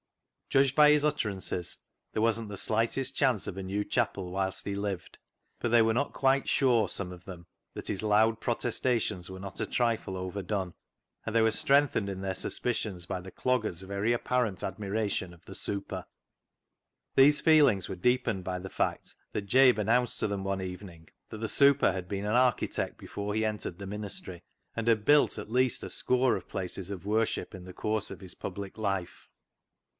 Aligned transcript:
Judged 0.49 0.75
by 0.75 0.89
his 0.89 1.05
utterances, 1.05 1.77
there 2.11 2.23
wasn't 2.23 2.49
the 2.49 2.57
slightest 2.57 3.15
chance 3.15 3.45
of 3.45 3.55
a 3.55 3.63
new 3.63 3.85
chapel 3.85 4.31
whilst 4.31 4.65
he 4.65 4.75
lived, 4.75 5.17
but 5.59 5.69
they 5.69 5.81
were 5.81 5.93
not 5.93 6.11
quite 6.11 6.49
sure, 6.49 6.89
some 6.89 7.11
of 7.13 7.23
them, 7.23 7.45
that 7.75 7.87
his 7.87 8.03
loud 8.03 8.41
protestations 8.41 9.29
were 9.29 9.39
not 9.39 9.61
a 9.61 9.65
trifle 9.65 10.17
overdone, 10.17 10.73
and 11.25 11.35
they 11.35 11.41
were 11.41 11.51
strengthened 11.51 12.09
in 12.09 12.19
their 12.19 12.33
suspicions 12.33 13.05
by 13.05 13.21
the 13.21 13.31
dogger's 13.31 13.83
very 13.83 14.11
apparent 14.11 14.63
admiration 14.63 15.33
of 15.33 15.45
the" 15.45 15.55
super." 15.69 16.05
These 17.15 17.39
feelings 17.39 17.87
were 17.87 17.95
deepened 17.95 18.43
by 18.43 18.57
the 18.57 18.69
fact 18.69 19.15
that 19.33 19.43
Jabe 19.45 19.79
announced 19.79 20.19
to 20.19 20.27
them, 20.27 20.43
one 20.43 20.61
evening, 20.61 21.09
that 21.29 21.37
the" 21.37 21.47
super" 21.57 21.91
had 21.93 22.09
been 22.09 22.25
an 22.25 22.35
architect 22.35 22.97
before 22.97 23.35
he 23.35 23.45
entered 23.45 23.77
the 23.77 23.87
ministry, 23.87 24.41
and 24.75 24.87
had 24.87 25.05
built 25.05 25.37
at 25.37 25.51
least 25.51 25.83
a 25.83 25.89
score 25.89 26.41
places 26.41 26.89
of 26.89 27.05
worship 27.05 27.53
in 27.55 27.63
the 27.65 27.71
course 27.73 28.09
of 28.09 28.19
his 28.19 28.33
public 28.35 28.77
life. 28.79 29.29